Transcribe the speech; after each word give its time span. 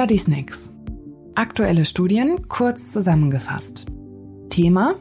Study 0.00 0.16
Snacks. 0.16 0.70
Aktuelle 1.34 1.84
Studien 1.84 2.48
kurz 2.48 2.90
zusammengefasst. 2.90 3.84
Thema 4.48 4.94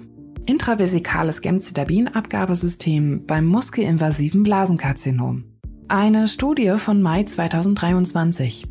Intravesikales 0.46 1.40
Gemcitabin-Abgabesystem 1.40 3.26
beim 3.26 3.46
muskelinvasiven 3.46 4.44
Blasenkarzinom. 4.44 5.46
Eine 5.88 6.28
Studie 6.28 6.76
von 6.78 7.02
Mai 7.02 7.24
2023. 7.24 8.66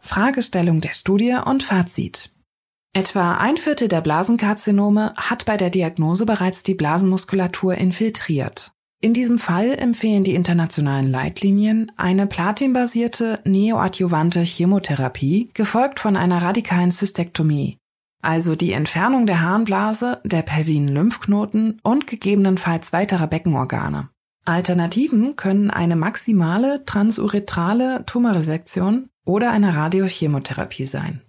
Fragestellung 0.00 0.80
der 0.80 0.94
Studie 0.94 1.36
und 1.46 1.62
Fazit. 1.62 2.34
Etwa 2.92 3.36
ein 3.36 3.56
Viertel 3.56 3.86
der 3.86 4.00
Blasenkarzinome 4.00 5.14
hat 5.14 5.44
bei 5.46 5.56
der 5.56 5.70
Diagnose 5.70 6.26
bereits 6.26 6.64
die 6.64 6.74
Blasenmuskulatur 6.74 7.76
infiltriert. 7.76 8.72
In 9.02 9.12
diesem 9.12 9.36
Fall 9.36 9.74
empfehlen 9.74 10.22
die 10.22 10.36
internationalen 10.36 11.10
Leitlinien 11.10 11.90
eine 11.96 12.28
platinbasierte 12.28 13.40
neoadjuvante 13.44 14.40
Chemotherapie, 14.42 15.50
gefolgt 15.54 15.98
von 15.98 16.16
einer 16.16 16.40
radikalen 16.40 16.92
Zystektomie, 16.92 17.78
also 18.22 18.54
die 18.54 18.70
Entfernung 18.70 19.26
der 19.26 19.40
Harnblase, 19.40 20.20
der 20.22 20.42
pelvinen 20.42 20.86
Lymphknoten 20.86 21.80
und 21.82 22.06
gegebenenfalls 22.06 22.92
weiterer 22.92 23.26
Beckenorgane. 23.26 24.08
Alternativen 24.44 25.34
können 25.34 25.72
eine 25.72 25.96
maximale 25.96 26.84
transuretrale 26.84 28.04
Tumorresektion 28.06 29.08
oder 29.24 29.50
eine 29.50 29.74
Radiochemotherapie 29.74 30.86
sein. 30.86 31.22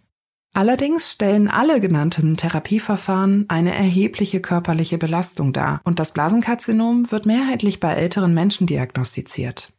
Allerdings 0.55 1.12
stellen 1.12 1.48
alle 1.48 1.81
genannten 1.81 2.38
Therapieverfahren 2.38 3.45
eine 3.48 3.73
erhebliche 3.73 4.40
körperliche 4.40 4.99
Belastung 4.99 5.51
dar 5.51 5.82
und 5.84 5.99
das 5.99 6.12
Blasenkarzinom 6.13 7.12
wird 7.12 7.26
mehrheitlich 7.26 7.79
bei 7.79 7.93
älteren 7.93 8.35
Menschen 8.35 8.68
diagnostiziert. 8.68 9.74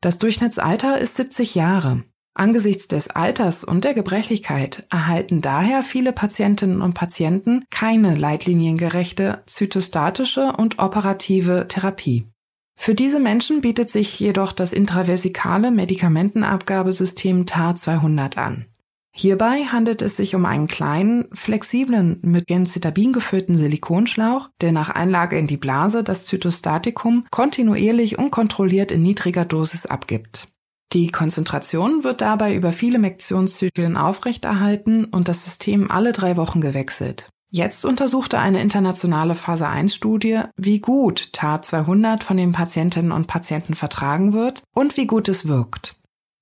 Das 0.00 0.18
Durchschnittsalter 0.18 0.98
ist 0.98 1.16
70 1.16 1.56
Jahre. 1.56 2.04
Angesichts 2.32 2.86
des 2.86 3.10
Alters 3.10 3.64
und 3.64 3.82
der 3.82 3.92
Gebrechlichkeit 3.92 4.86
erhalten 4.88 5.42
daher 5.42 5.82
viele 5.82 6.12
Patientinnen 6.12 6.80
und 6.80 6.94
Patienten 6.94 7.64
keine 7.70 8.14
leitliniengerechte 8.14 9.42
zytostatische 9.46 10.52
und 10.56 10.78
operative 10.78 11.66
Therapie. 11.68 12.28
Für 12.76 12.94
diese 12.94 13.18
Menschen 13.18 13.60
bietet 13.60 13.90
sich 13.90 14.18
jedoch 14.20 14.52
das 14.52 14.72
intravesikale 14.72 15.72
Medikamentenabgabesystem 15.72 17.46
TAR 17.46 17.74
200 17.74 18.38
an. 18.38 18.69
Hierbei 19.12 19.64
handelt 19.64 20.02
es 20.02 20.16
sich 20.16 20.34
um 20.34 20.46
einen 20.46 20.68
kleinen, 20.68 21.26
flexiblen, 21.32 22.20
mit 22.22 22.46
Gemcitabin 22.46 23.12
gefüllten 23.12 23.58
Silikonschlauch, 23.58 24.48
der 24.60 24.72
nach 24.72 24.88
Einlage 24.88 25.36
in 25.36 25.46
die 25.46 25.56
Blase 25.56 26.04
das 26.04 26.26
Zytostatikum 26.26 27.26
kontinuierlich 27.30 28.18
und 28.18 28.30
kontrolliert 28.30 28.92
in 28.92 29.02
niedriger 29.02 29.44
Dosis 29.44 29.86
abgibt. 29.86 30.46
Die 30.92 31.10
Konzentration 31.10 32.02
wird 32.02 32.20
dabei 32.20 32.54
über 32.54 32.72
viele 32.72 32.98
Mektionszyklen 32.98 33.96
aufrechterhalten 33.96 35.04
und 35.04 35.28
das 35.28 35.44
System 35.44 35.90
alle 35.90 36.12
drei 36.12 36.36
Wochen 36.36 36.60
gewechselt. 36.60 37.28
Jetzt 37.52 37.84
untersuchte 37.84 38.38
eine 38.38 38.60
internationale 38.60 39.34
Phase 39.34 39.66
1 39.66 39.94
Studie, 39.94 40.40
wie 40.56 40.80
gut 40.80 41.32
TAR 41.32 41.62
200 41.62 42.22
von 42.22 42.36
den 42.36 42.52
Patientinnen 42.52 43.10
und 43.10 43.26
Patienten 43.26 43.74
vertragen 43.74 44.32
wird 44.32 44.62
und 44.72 44.96
wie 44.96 45.06
gut 45.06 45.28
es 45.28 45.48
wirkt. 45.48 45.99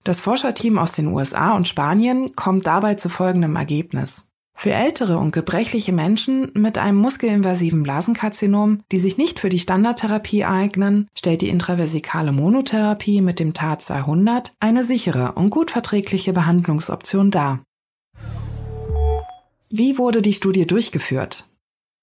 Das 0.08 0.20
Forscherteam 0.20 0.78
aus 0.78 0.92
den 0.92 1.08
USA 1.08 1.54
und 1.54 1.68
Spanien 1.68 2.34
kommt 2.34 2.66
dabei 2.66 2.94
zu 2.94 3.10
folgendem 3.10 3.56
Ergebnis. 3.56 4.30
Für 4.54 4.72
ältere 4.72 5.18
und 5.18 5.32
gebrechliche 5.32 5.92
Menschen 5.92 6.50
mit 6.54 6.78
einem 6.78 6.96
muskelinvasiven 6.96 7.82
Blasenkarzinom, 7.82 8.80
die 8.90 9.00
sich 9.00 9.18
nicht 9.18 9.38
für 9.38 9.50
die 9.50 9.58
Standardtherapie 9.58 10.46
eignen, 10.46 11.08
stellt 11.14 11.42
die 11.42 11.50
intravesikale 11.50 12.32
Monotherapie 12.32 13.20
mit 13.20 13.38
dem 13.38 13.52
TAR 13.52 13.80
200 13.80 14.50
eine 14.60 14.82
sichere 14.82 15.32
und 15.32 15.50
gut 15.50 15.72
verträgliche 15.72 16.32
Behandlungsoption 16.32 17.30
dar. 17.30 17.62
Wie 19.68 19.98
wurde 19.98 20.22
die 20.22 20.32
Studie 20.32 20.66
durchgeführt? 20.66 21.44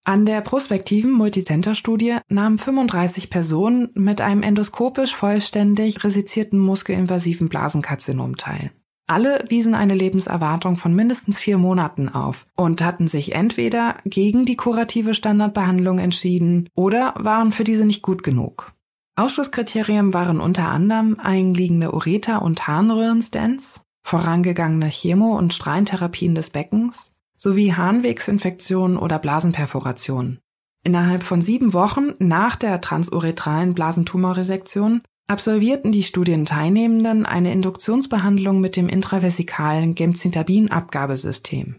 An 0.08 0.28
der 0.28 0.42
prospektiven 0.42 1.12
Multicenter-Studie 1.12 2.18
nahmen 2.30 2.60
35 2.60 3.32
Personen 3.32 3.90
mit 3.96 4.22
einem 4.22 4.44
endoskopisch 4.44 5.16
vollständig 5.16 6.04
resizierten 6.04 6.60
muskelinvasiven 6.60 7.50
Blasenkarzinom 7.50 8.38
teil. 8.38 8.70
Alle 9.08 9.44
wiesen 9.50 9.74
eine 9.74 9.96
Lebenserwartung 9.96 10.78
von 10.78 10.94
mindestens 10.94 11.40
vier 11.40 11.58
Monaten 11.58 12.08
auf 12.08 12.46
und 12.56 12.84
hatten 12.84 13.08
sich 13.08 13.34
entweder 13.34 13.98
gegen 14.06 14.46
die 14.46 14.56
kurative 14.56 15.16
Standardbehandlung 15.16 15.98
entschieden 15.98 16.70
oder 16.76 17.16
waren 17.18 17.52
für 17.52 17.64
diese 17.64 17.86
nicht 17.86 18.04
gut 18.04 18.22
genug. 18.22 18.74
Ausschlusskriterien 19.16 20.14
waren 20.14 20.40
unter 20.40 20.68
anderem 20.68 21.20
einliegende 21.20 21.96
Ureter- 21.96 22.44
und 22.44 22.68
Harnröhrenstents, 22.68 23.82
vorangegangene 24.04 24.90
Chemo- 24.92 25.36
und 25.36 25.56
Strahlentherapien 25.56 26.36
des 26.36 26.52
Beckens, 26.52 27.15
sowie 27.38 27.74
Harnwegsinfektionen 27.74 28.98
oder 28.98 29.20
Blasenperforationen. 29.20 30.40
Innerhalb 30.84 31.24
von 31.24 31.42
sieben 31.42 31.74
Wochen 31.74 32.14
nach 32.20 32.56
der 32.56 32.80
transuretralen 32.80 33.74
Blasentumorresektion 33.74 35.02
absolvierten 35.28 35.92
die 35.92 36.04
Studienteilnehmenden 36.04 37.26
eine 37.26 37.52
Induktionsbehandlung 37.52 38.62
mit 38.62 38.76
dem 38.76 38.88
intravesikalen 38.88 39.96
Gemcitabin-Abgabesystem. 39.96 41.76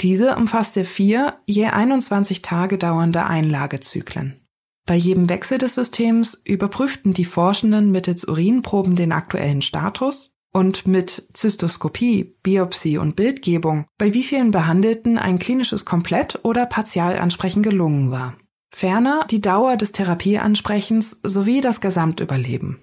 Diese 0.00 0.36
umfasste 0.36 0.84
vier, 0.84 1.34
je 1.46 1.66
21 1.66 2.42
Tage 2.42 2.78
dauernde 2.78 3.26
Einlagezyklen. 3.26 4.40
Bei 4.86 4.96
jedem 4.96 5.28
Wechsel 5.28 5.58
des 5.58 5.74
Systems 5.74 6.42
überprüften 6.44 7.14
die 7.14 7.24
Forschenden 7.24 7.90
mittels 7.90 8.28
Urinproben 8.28 8.96
den 8.96 9.12
aktuellen 9.12 9.62
Status 9.62 10.33
und 10.54 10.86
mit 10.86 11.28
Zystoskopie, 11.34 12.36
Biopsie 12.42 12.96
und 12.96 13.16
Bildgebung, 13.16 13.86
bei 13.98 14.14
wie 14.14 14.22
vielen 14.22 14.52
Behandelten 14.52 15.18
ein 15.18 15.38
klinisches 15.38 15.84
Komplett- 15.84 16.38
oder 16.44 16.64
Partialansprechen 16.64 17.62
gelungen 17.62 18.10
war. 18.10 18.36
Ferner 18.72 19.26
die 19.30 19.40
Dauer 19.40 19.76
des 19.76 19.92
Therapieansprechens 19.92 21.20
sowie 21.22 21.60
das 21.60 21.80
Gesamtüberleben. 21.80 22.80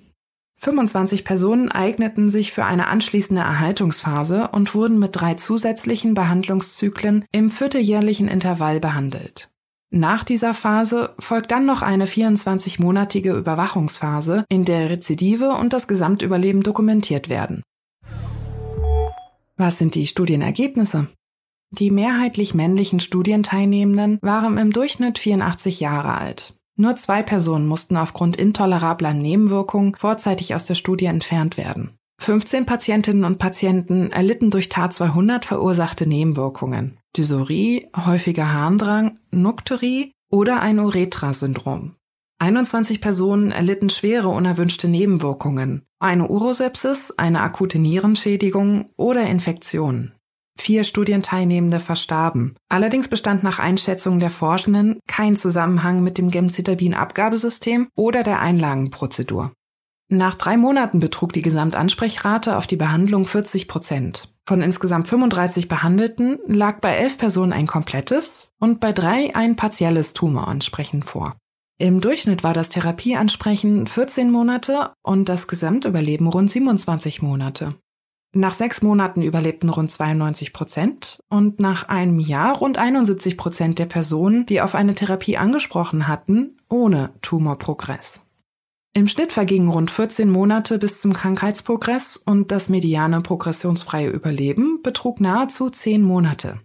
25 0.58 1.26
Personen 1.26 1.72
eigneten 1.72 2.30
sich 2.30 2.52
für 2.52 2.66
eine 2.66 2.88
anschließende 2.88 3.42
Erhaltungsphase 3.42 4.50
und 4.52 4.76
wurden 4.76 5.00
mit 5.00 5.16
drei 5.16 5.34
zusätzlichen 5.34 6.14
Behandlungszyklen 6.14 7.26
im 7.32 7.50
vierteljährlichen 7.50 8.28
Intervall 8.28 8.80
behandelt. 8.80 9.50
Nach 9.94 10.24
dieser 10.24 10.54
Phase 10.54 11.14
folgt 11.20 11.52
dann 11.52 11.66
noch 11.66 11.82
eine 11.82 12.06
24-monatige 12.06 13.38
Überwachungsphase, 13.38 14.46
in 14.48 14.64
der 14.64 14.90
Rezidive 14.90 15.52
und 15.52 15.74
das 15.74 15.90
Gesamtüberleben 15.90 16.64
dokumentiert 16.64 17.28
werden. 17.28 17.62
Was 19.58 19.78
sind 19.78 19.96
die 19.96 20.08
Studienergebnisse? 20.08 21.08
Die 21.72 21.92
mehrheitlich 21.92 22.54
männlichen 22.54 23.02
Studienteilnehmenden 23.02 24.18
waren 24.22 24.58
im 24.58 24.72
Durchschnitt 24.72 25.20
84 25.20 25.82
Jahre 25.82 26.18
alt. 26.18 26.54
Nur 26.78 26.96
zwei 26.96 27.22
Personen 27.22 27.68
mussten 27.68 27.98
aufgrund 27.98 28.38
intolerabler 28.38 29.14
Nebenwirkungen 29.14 29.96
vorzeitig 29.96 30.56
aus 30.56 30.64
der 30.64 30.76
Studie 30.76 31.06
entfernt 31.06 31.58
werden. 31.58 31.98
15 32.22 32.66
Patientinnen 32.66 33.26
und 33.26 33.40
Patienten 33.40 34.12
erlitten 34.12 34.52
durch 34.52 34.70
TAR 34.70 34.90
200 34.90 35.44
verursachte 35.44 36.08
Nebenwirkungen. 36.08 36.98
Dysurie, 37.18 37.90
häufiger 37.96 38.54
Harndrang, 38.54 39.20
Nukterie 39.32 40.14
oder 40.32 40.62
ein 40.62 40.80
Uretra-Syndrom. 40.80 41.96
21 42.40 43.02
Personen 43.02 43.52
erlitten 43.52 43.90
schwere 43.90 44.30
unerwünschte 44.30 44.88
Nebenwirkungen, 44.88 45.84
eine 46.00 46.28
Urosepsis, 46.28 47.12
eine 47.18 47.42
akute 47.42 47.78
Nierenschädigung 47.78 48.90
oder 48.98 49.24
Infektionen. 49.28 50.14
Vier 50.58 50.84
Studienteilnehmende 50.84 51.80
verstarben. 51.80 52.56
Allerdings 52.70 53.10
bestand 53.10 53.44
nach 53.44 53.60
Einschätzung 53.60 54.20
der 54.20 54.32
Forschenden 54.32 55.00
kein 55.08 55.36
Zusammenhang 55.36 56.04
mit 56.04 56.18
dem 56.18 56.32
Gemcitabin-Abgabesystem 56.32 57.90
oder 57.96 58.24
der 58.24 58.40
Einlagenprozedur. 58.40 59.54
Nach 60.10 60.36
drei 60.36 60.58
Monaten 60.58 61.00
betrug 61.00 61.34
die 61.34 61.42
Gesamtansprechrate 61.42 62.58
auf 62.58 62.68
die 62.68 62.76
Behandlung 62.76 63.26
40 63.26 63.68
Prozent. 63.68 64.31
Von 64.48 64.62
insgesamt 64.62 65.08
35 65.08 65.68
Behandelten 65.68 66.40
lag 66.48 66.80
bei 66.80 66.96
elf 66.96 67.18
Personen 67.18 67.54
ein 67.54 67.68
komplettes 67.68 68.52
und 68.60 68.80
bei 68.80 68.92
drei 68.92 69.36
ein 69.36 69.56
partielles 69.56 70.14
Tumoransprechen 70.14 71.04
vor. 71.04 71.36
Im 71.78 72.02
Durchschnitt 72.02 72.44
war 72.44 72.54
das 72.54 72.70
Therapieansprechen 72.70 73.88
14 73.88 74.30
Monate 74.30 74.92
und 75.02 75.30
das 75.30 75.48
Gesamtüberleben 75.48 76.28
rund 76.28 76.52
27 76.52 77.22
Monate. 77.22 77.76
Nach 78.34 78.54
sechs 78.54 78.82
Monaten 78.82 79.24
überlebten 79.24 79.68
rund 79.70 79.92
92 79.92 80.54
Prozent 80.54 81.20
und 81.28 81.60
nach 81.60 81.90
einem 81.90 82.20
Jahr 82.20 82.56
rund 82.56 82.78
71 82.78 83.36
Prozent 83.36 83.78
der 83.78 83.88
Personen, 83.88 84.46
die 84.46 84.62
auf 84.62 84.74
eine 84.74 84.96
Therapie 84.96 85.38
angesprochen 85.38 86.08
hatten, 86.08 86.56
ohne 86.70 87.12
Tumorprogress. 87.22 88.22
Im 88.94 89.08
Schnitt 89.08 89.32
vergingen 89.32 89.70
rund 89.70 89.90
14 89.90 90.30
Monate 90.30 90.78
bis 90.78 91.00
zum 91.00 91.14
Krankheitsprogress 91.14 92.18
und 92.18 92.52
das 92.52 92.68
mediane 92.68 93.22
progressionsfreie 93.22 94.10
Überleben 94.10 94.82
betrug 94.84 95.22
nahezu 95.22 95.70
10 95.70 96.02
Monate. 96.02 96.60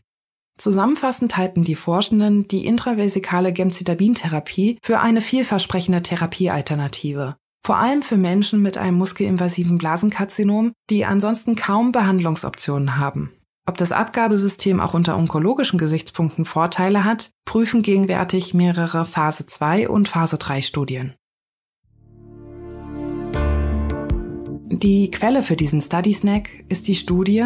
Zusammenfassend 0.59 1.37
halten 1.37 1.63
die 1.63 1.77
Forschenden 1.77 2.49
die 2.49 2.67
intravesikale 2.67 3.53
Gemcitabin-Therapie 3.53 4.79
für 4.83 4.99
eine 4.99 5.21
vielversprechende 5.21 6.03
Therapiealternative, 6.03 7.37
vor 7.65 7.77
allem 7.77 8.03
für 8.03 8.17
Menschen 8.17 8.61
mit 8.61 8.77
einem 8.77 8.99
muskelinvasiven 8.99 9.79
Blasenkarzinom, 9.79 10.73
die 10.91 11.05
ansonsten 11.05 11.55
kaum 11.55 11.93
Behandlungsoptionen 11.93 12.97
haben. 12.97 13.33
Ob 13.69 13.77
das 13.77 13.93
Abgabesystem 13.93 14.81
auch 14.81 14.95
unter 14.95 15.17
onkologischen 15.17 15.79
Gesichtspunkten 15.79 16.45
Vorteile 16.45 17.05
hat, 17.05 17.31
prüfen 17.45 17.83
gegenwärtig 17.83 18.53
mehrere 18.53 19.07
Phase 19.07 19.47
2 19.47 19.89
und 19.89 20.09
Phase 20.09 20.39
3 20.39 20.63
Studien. 20.63 21.15
Die 24.69 25.13
Quelle 25.13 25.43
für 25.43 25.55
diesen 25.55 25.81
Study 25.81 26.13
Snack 26.13 26.49
ist 26.69 26.89
die 26.89 26.97
Studie 26.97 27.45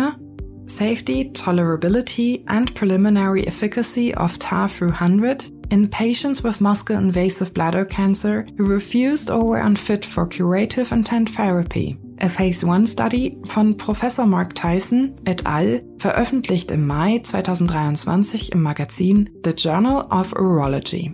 Safety, 0.64 1.30
Tolerability 1.34 2.42
and 2.46 2.72
Preliminary 2.74 3.42
Efficacy 3.42 4.14
of 4.16 4.38
TAR-300 4.38 5.50
in 5.70 5.90
patients 5.90 6.42
with 6.42 6.62
muscle-invasive 6.62 7.52
bladder 7.52 7.84
cancer 7.84 8.46
who 8.56 8.64
refused 8.64 9.30
or 9.30 9.44
were 9.44 9.60
unfit 9.60 10.06
for 10.06 10.26
curative 10.26 10.92
intent 10.92 11.28
therapy. 11.28 11.98
A 12.22 12.28
Phase 12.28 12.64
1 12.64 12.86
Study 12.86 13.36
von 13.44 13.76
Professor 13.76 14.26
Mark 14.26 14.54
Tyson 14.54 15.14
et 15.26 15.46
al. 15.46 15.82
veröffentlicht 15.98 16.70
im 16.70 16.86
Mai 16.86 17.20
2023 17.22 18.52
im 18.52 18.62
Magazin 18.62 19.28
The 19.44 19.50
Journal 19.50 20.06
of 20.10 20.32
Urology. 20.32 21.12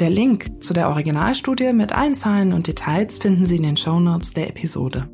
Der 0.00 0.08
Link 0.08 0.50
zu 0.64 0.72
der 0.72 0.88
Originalstudie 0.88 1.74
mit 1.74 1.92
allen 1.92 2.14
Zahlen 2.14 2.54
und 2.54 2.68
Details 2.68 3.18
finden 3.18 3.44
Sie 3.44 3.56
in 3.56 3.64
den 3.64 3.76
Shownotes 3.76 4.32
der 4.32 4.48
Episode. 4.48 5.10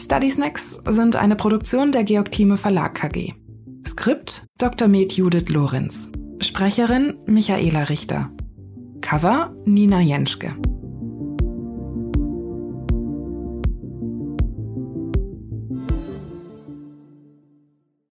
Study 0.00 0.30
Snacks 0.30 0.80
sind 0.88 1.16
eine 1.16 1.36
Produktion 1.36 1.92
der 1.92 2.04
Georg 2.04 2.30
Thieme 2.30 2.56
Verlag 2.56 2.94
KG. 2.94 3.34
Skript 3.86 4.46
Dr. 4.58 4.88
Med 4.88 5.12
Judith 5.12 5.50
Lorenz. 5.50 6.10
Sprecherin 6.40 7.18
Michaela 7.26 7.84
Richter. 7.84 8.30
Cover 9.00 9.54
Nina 9.64 10.00
Jenschke. 10.00 10.54